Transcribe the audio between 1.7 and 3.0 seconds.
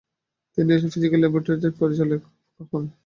পরিচালক হন।